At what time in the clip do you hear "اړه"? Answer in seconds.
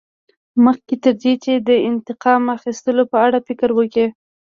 3.25-3.37